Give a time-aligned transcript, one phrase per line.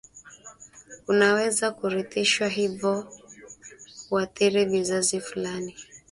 [1.07, 3.07] Unaweza kurithishwa hivyo
[4.09, 5.75] huathiri vizazi fulani